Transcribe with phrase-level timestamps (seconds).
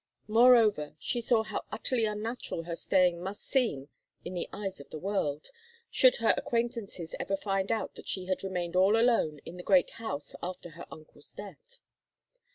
[0.27, 3.89] Moreover, she saw how utterly unnatural her staying must seem
[4.25, 5.51] in the eyes of the world,
[5.91, 9.91] should her acquaintances ever find out that she had remained all alone in the great
[10.01, 11.81] house after her uncle's death.